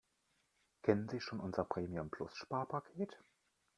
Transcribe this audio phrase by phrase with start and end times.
[0.81, 3.19] Kennen Sie schon unser Premium-Plus-Sparpaket?